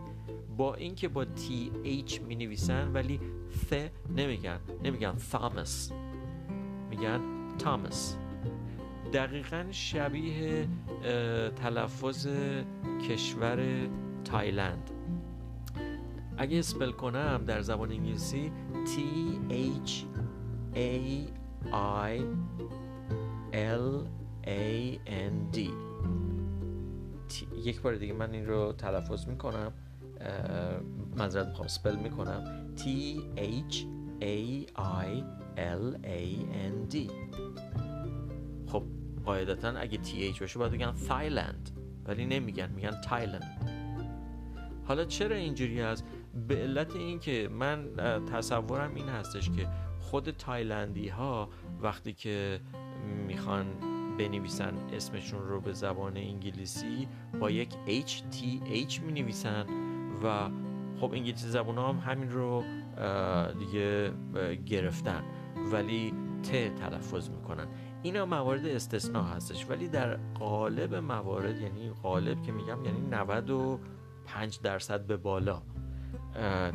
[0.58, 3.20] با اینکه با th می نویسن ولی
[3.70, 3.74] ث
[4.16, 5.92] نمیگن نمیگن تامس
[6.90, 7.20] میگن
[7.60, 8.18] تامس
[9.14, 10.68] دقیقا شبیه
[11.56, 12.28] تلفظ
[13.10, 13.88] کشور
[14.24, 14.92] تایلند.
[16.38, 18.52] اگه اسپل کنم در زبان انگلیسی
[18.86, 19.00] T
[19.86, 19.92] H
[20.76, 20.92] A
[22.12, 22.22] I
[23.54, 24.08] L
[24.48, 25.91] A N D.
[27.64, 29.74] یک بار دیگه من این رو تلفظ می‌کنم
[31.16, 32.74] معذرت می‌خوام spell می‌کنم.
[32.78, 32.82] T
[33.38, 33.76] H
[34.22, 34.66] A
[35.06, 35.24] I
[35.58, 36.22] L A
[36.72, 36.98] N D.
[38.68, 38.84] خب
[39.26, 41.70] قاعدتا اگه T H باشه باید بگن تایلند
[42.06, 43.44] ولی نمیگن میگن تایلند
[44.86, 46.06] حالا چرا اینجوری هست؟
[46.48, 47.96] به علت اینکه من
[48.34, 49.68] تصورم این هستش که
[50.00, 51.50] خود تایلندی ها
[51.82, 52.60] وقتی که
[53.28, 53.66] می‌خوان
[54.18, 57.08] بنویسن اسمشون رو به زبان انگلیسی
[57.40, 58.38] با یک H T
[58.90, 59.66] H می نویسن
[60.24, 60.50] و
[61.00, 62.64] خب انگلیسی زبان هم همین رو
[63.60, 64.12] دیگه
[64.66, 65.24] گرفتن.
[65.72, 67.68] ولی ت تلفظ می‌کنن.
[68.04, 69.70] اینا موارد استثناء هستش.
[69.70, 75.62] ولی در قالب موارد یعنی قالب که میگم یعنی 95 درصد به بالا.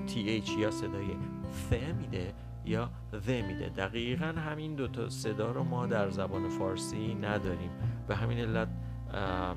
[0.07, 1.17] TH یا صدای
[1.51, 2.35] ف میده.
[2.67, 3.69] یا ذ میده.
[3.69, 7.71] دقیقا همین دوتا صدا رو ما در زبان فارسی نداریم.
[8.09, 8.69] به همین علت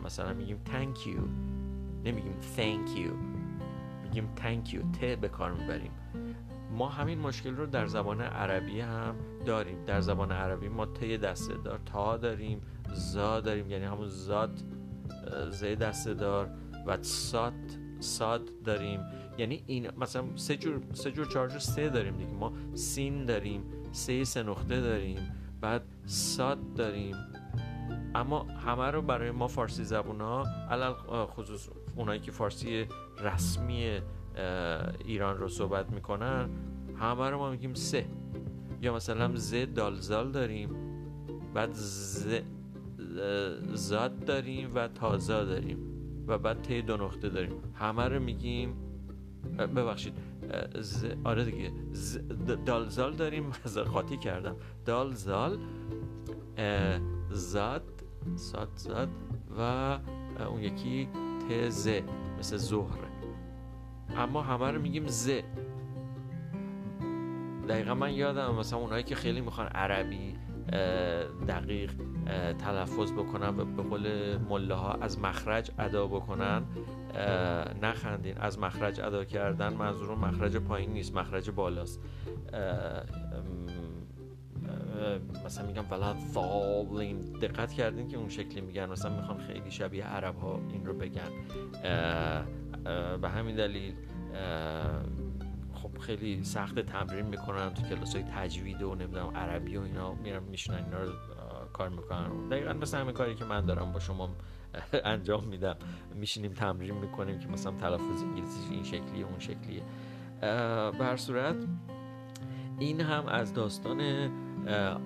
[0.05, 1.19] مثلا میگیم thank you.
[2.05, 3.11] نمیگیم thank you.
[4.03, 4.97] میگیم thank you.
[4.99, 5.91] ت به کار می‌بریم.
[6.71, 9.85] ما همین مشکل رو در زبان عربی هم داریم.
[9.85, 12.61] در زبان عربی ما ت دسته دار تا داریم
[12.93, 13.71] زا داریم.
[13.71, 14.59] یعنی همون زاد
[15.49, 16.49] ز دسته دار
[16.87, 17.53] و سات
[17.99, 18.99] ساد داریم.
[19.39, 22.31] یعنی این مثلا سه جور سه جور سه داریم دیگه.
[22.31, 25.17] ما سین داریم سه سه نقطه داریم
[25.61, 27.15] بعد ساد داریم.
[28.15, 30.21] اما همه رو برای ما فارسی زبون
[30.69, 30.93] علل
[31.25, 32.85] خصوص اونایی که فارسی
[33.19, 33.99] رسمی
[35.05, 36.49] ایران رو صحبت می‌کنن
[36.97, 38.05] همه رو ما میگیم سه.
[38.81, 40.69] یا مثلا ز دالزال داریم
[41.53, 42.35] بعد ز
[43.73, 45.77] زاد داریم و تازا داریم
[46.27, 47.53] و بعد ت دو نقطه داریم.
[47.73, 48.73] همه رو میگیم
[49.57, 50.13] ببخشید.
[50.79, 51.05] ز...
[51.23, 51.71] آره دیگه.
[51.91, 52.17] ز...
[52.65, 53.51] دالزال داریم.
[53.93, 54.55] خاطی کردم.
[54.85, 55.57] دالزال
[57.29, 57.83] زاد
[58.35, 59.09] ساد زاد
[59.57, 59.61] و
[60.49, 61.09] اون یکی
[61.69, 61.89] ز
[62.39, 63.09] مثل زهره
[64.17, 65.29] اما همه رو میگیم ز.
[67.69, 70.35] دقیقا من یادم مثلا اونایی که خیلی می‌خوان عربی
[71.47, 71.91] دقیق
[72.59, 76.63] تلفظ بکنن و به قول مله ها از مخرج ادا بکنن.
[77.81, 79.73] نخندین از مخرج ادا کردن.
[79.73, 81.99] منظور مخرج پایین نیست مخرج بالاست.
[85.45, 88.89] مثلا میگم ولا ضالین دقت کردین که اون شکلی میگن.
[88.89, 91.31] مثلا می‌خوان خیلی شبیه عرب ها این رو بگن.
[93.21, 93.93] به همین دلیل
[95.73, 100.13] خب خیلی سخت تمرین می‌کنن تو کلاس های تجوید و نمی‌دونم عربی و اینا.
[100.13, 101.11] میرم میشنن اینا رو
[101.79, 102.49] کار می‌کنن.
[102.49, 104.29] دقیقا مثل همین کاری که من دارم با شما
[105.03, 105.75] انجام میدم.
[106.15, 109.83] میشینیم تمرین می‌کنیم که مثلا تلفظ انگلیسی این شکلیه اون شکلیه.
[110.91, 111.55] به هر صورت
[112.79, 114.01] این هم از داستان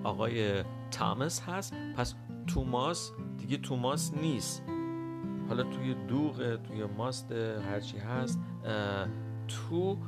[0.04, 1.74] آقای تامس هست.
[1.96, 2.14] پس
[2.46, 4.62] توماس دیگه توماس نیست.
[5.48, 8.40] حالا توی دوغ توی ماست هرچی هست
[9.48, 9.98] تو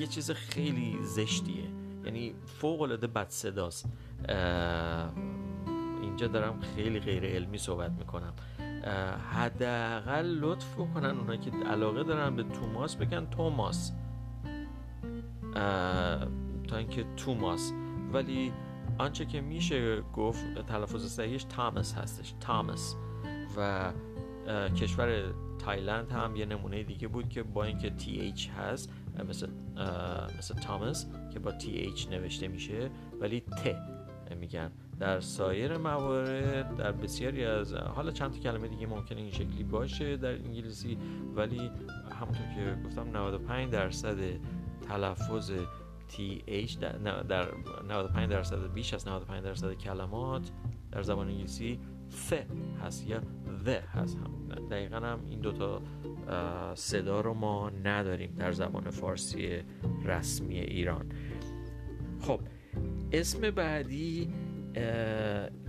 [0.00, 1.70] یه چیز خیلی زشتیه.
[2.04, 3.88] یعنی فوق العاده بد صداست
[6.16, 8.32] اینجا دارم خیلی غیر علمی صحبت می‌کنم.
[9.32, 13.92] حداقل لطف بکنن اونا که علاقه دارن به توماس بگن توماس.
[16.68, 17.72] تا اینکه توماس.
[18.12, 18.52] ولی
[18.98, 22.96] آنچه که میشه گفت تلفظ صحیحش تامس هستش تامس.
[23.56, 23.92] و
[24.68, 28.92] کشور تایلند هم یه نمونه دیگه بود که با اینکه TH هست
[29.28, 29.48] مثل
[30.38, 32.90] مثل تامس که با TH نوشته میشه
[33.20, 33.76] ولی ت
[34.40, 34.70] میگن.
[35.00, 40.16] در سایر موارد در بسیاری از حالا چند تا کلمه دیگه ممکنه این شکلی باشه
[40.16, 40.98] در انگلیسی
[41.36, 41.70] ولی
[42.20, 44.16] همونطور که گفتم 95 درصد
[44.88, 45.52] تلفظ
[46.10, 47.48] TH در, در
[47.88, 50.50] 95 درصد بیش از 95 درصد کلمات
[50.92, 52.32] در زبان انگلیسی ف
[52.84, 53.20] هست یا
[53.66, 54.18] the هست.
[54.18, 55.82] هم دقیقا هم این دوتا
[56.74, 59.62] صدا رو ما نداریم در زبان فارسی
[60.04, 61.06] رسمی ایران.
[62.20, 62.40] خب
[63.12, 64.32] اسم بعدی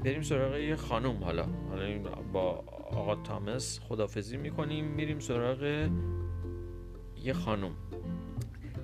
[0.03, 1.45] بریم سراغ یه خانوم حالا.
[1.69, 1.99] حالا
[2.33, 4.85] با آقا تامس خدافزی می‌کنیم.
[4.85, 5.89] میریم سراغ
[7.23, 7.71] یه خانوم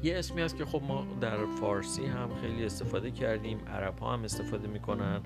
[0.04, 3.58] یه اسمی هست که خب ما در فارسی هم خیلی استفاده کردیم.
[3.68, 5.22] عرب ها هم استفاده می‌کنن.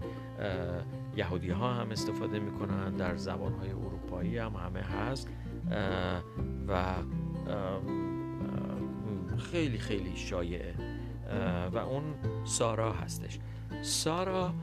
[1.15, 2.95] یهودی ها هم استفاده می‌کنن.
[2.95, 5.29] در زبان های اروپایی هم همه هست.
[6.67, 6.93] و
[9.37, 10.75] خیلی خیلی شایعه.
[11.73, 12.03] و اون
[12.43, 13.39] سارا هستش.
[13.81, 14.53] سارا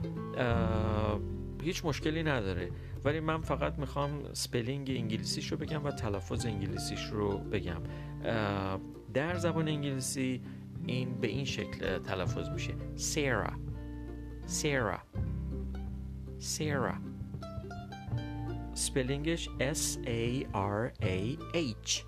[1.62, 2.70] هیچ مشکلی نداره.
[3.04, 7.82] ولی من فقط می‌خوام spelling انگلیسیش رو بگم و تلفظ انگلیسیش رو بگم.
[9.14, 10.42] در زبان انگلیسی
[10.86, 12.74] این به این شکل تلفظ میشه.
[12.96, 13.52] Sarah
[14.46, 14.98] Sarah
[16.38, 16.94] Sarah
[18.74, 22.02] spelling ش S A R A H.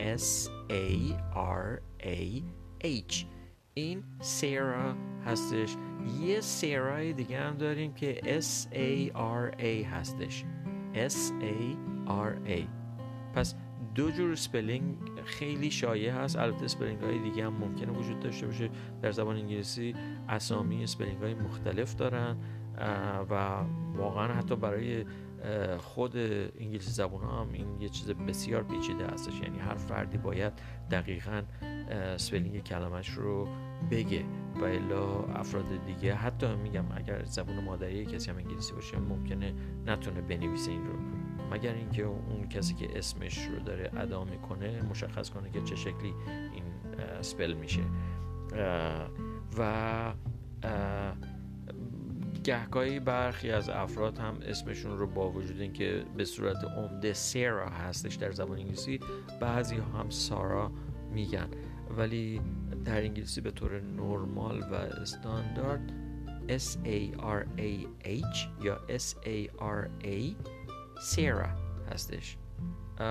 [0.00, 2.42] S A R A
[2.84, 3.24] H.
[3.74, 4.94] این Sarah
[5.26, 5.76] هستش.
[6.20, 10.44] یه Sara ی دیگه هم داریم که S A R A هستش.
[10.94, 11.76] S A
[12.08, 12.60] R A.
[13.34, 13.54] پس
[13.94, 16.36] دو جور spelling خیلی شایع هست.
[16.36, 18.70] البته spelling های دیگه هم ممکنه وجود داشته باشه.
[19.02, 19.94] در زبان انگلیسی
[20.28, 22.36] اسامی spelling های مختلف دارن
[23.30, 23.64] و
[23.96, 25.04] واقعا حتی برای
[25.78, 29.40] خود انگلیسی زبان هم این یه چیز بسیار پیچیده هستش.
[29.40, 30.52] یعنی هر فردی باید
[30.90, 31.42] دقیقا
[32.16, 33.48] spelling کلمش رو
[33.90, 34.24] بگه
[34.60, 36.14] و الا افراد دیگه.
[36.14, 39.54] حتی میگم اگر زبان مادری کسی هم انگلیسی باشه ممکنه
[39.86, 40.92] نتونه بنویسه این رو.
[41.52, 46.14] مگر اینکه اون کسی که اسمش رو داره ادا می‌کنه مشخص کنه که چه شکلی
[46.54, 46.64] این
[47.20, 47.82] spell میشه.
[49.58, 50.12] و
[52.44, 58.14] گهگاهی برخی از افراد هم اسمشون رو با وجود اینکه به صورت عمده سیرا هستش
[58.14, 59.00] در زبان انگلیسی
[59.40, 60.72] بعضی هم سارا
[61.12, 61.48] میگن.
[61.96, 62.40] ولی
[62.84, 65.92] در انگلیسی به طور نرمال و استاندارد
[66.48, 70.34] S A R A H یا S A R A
[71.00, 71.46] سیرا
[71.92, 72.36] هستش.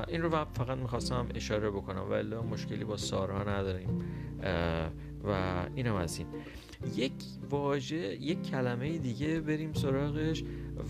[0.08, 4.02] این رو فقط می‌خواستم اشاره بکنم ولی مشکلی با سارا نداریم.
[5.24, 6.28] و اینم از این.
[6.96, 7.14] یک
[7.50, 10.44] واژه یک کلمه دیگه بریم سراغش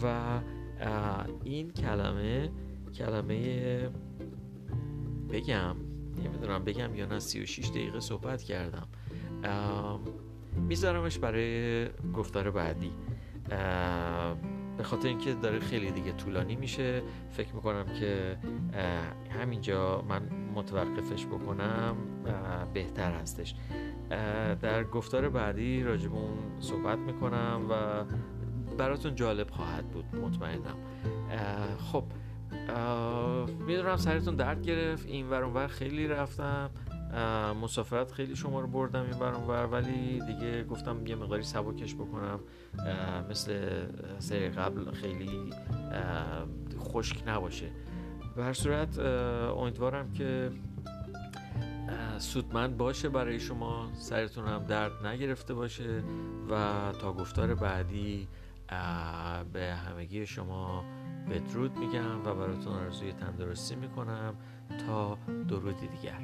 [0.03, 0.39] و
[1.43, 2.49] این کلمه
[2.93, 3.89] کلمه
[5.29, 5.75] بگم.
[6.20, 8.88] نمی‌دونم بگم یا نه 36 دقیقه صحبت کردم.
[10.55, 12.91] میذارمش برای گفتار بعدی.
[14.78, 17.01] به خاطر اینکه داره خیلی دیگه طولانی میشه
[17.32, 18.38] فکر می‌کنم که
[19.39, 20.22] همینجا من
[20.55, 21.95] متوقفش بکنم
[22.74, 23.55] بهتر هستش.
[24.61, 28.03] در گفتار بعدی راجب اون صحبت می‌کنم و
[28.78, 30.78] براتون جالب خواهد بود مطمئنم.
[31.91, 32.03] خب
[33.67, 36.70] می‌دونم سرتون درد گرفت این ور خیلی رفتم
[37.61, 39.17] مسافرت خیلی شما رو بردم این
[39.47, 42.39] ور ولی دیگه گفتم یه مقداری سبکش بکنم.
[43.30, 43.70] مثل
[44.20, 45.53] سری قبل خیلی
[46.80, 47.72] خشک نباشه.
[48.36, 48.99] به هر صورت
[49.57, 50.51] امیدوارم که
[52.17, 56.03] سودمند باشه برای شما سرتون هم درد نگرفته باشه
[56.49, 58.28] و تا گفتار بعدی
[59.53, 60.84] به همگی شما
[61.30, 64.36] بدرود میگم و براتون آرزوی تندرستی می‌کنم
[64.88, 65.17] تا
[65.49, 66.19] درودی دیگر.